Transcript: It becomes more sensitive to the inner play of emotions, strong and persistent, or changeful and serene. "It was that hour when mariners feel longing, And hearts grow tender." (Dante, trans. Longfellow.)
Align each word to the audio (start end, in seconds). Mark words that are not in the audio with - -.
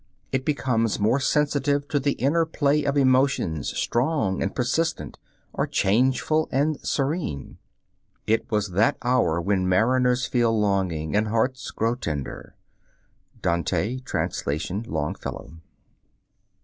It 0.31 0.43
becomes 0.45 0.99
more 0.99 1.19
sensitive 1.19 1.87
to 1.89 1.99
the 1.99 2.13
inner 2.13 2.43
play 2.43 2.83
of 2.85 2.97
emotions, 2.97 3.69
strong 3.77 4.41
and 4.41 4.55
persistent, 4.55 5.19
or 5.53 5.67
changeful 5.67 6.49
and 6.51 6.79
serene. 6.81 7.59
"It 8.25 8.49
was 8.49 8.69
that 8.71 8.97
hour 9.03 9.39
when 9.39 9.69
mariners 9.69 10.25
feel 10.25 10.59
longing, 10.59 11.15
And 11.15 11.27
hearts 11.27 11.69
grow 11.69 11.93
tender." 11.93 12.55
(Dante, 13.43 13.99
trans. 13.99 14.43
Longfellow.) 14.87 15.57